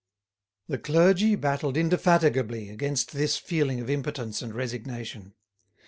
The 0.67 0.79
clergy 0.79 1.35
battled 1.35 1.77
indefatigably 1.77 2.69
against 2.71 3.11
this 3.13 3.37
feeling 3.37 3.79
of 3.81 3.87
impotence 3.87 4.41
and 4.41 4.51
resignation. 4.51 5.35